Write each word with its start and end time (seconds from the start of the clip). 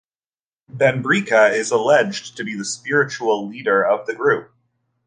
Benbrika 0.73 1.53
is 1.53 1.69
alleged 1.69 2.35
to 2.37 2.43
be 2.43 2.55
the 2.55 2.65
spiritual 2.65 3.47
leader 3.47 3.85
of 3.85 4.07
the 4.07 4.15
group. 4.15 4.51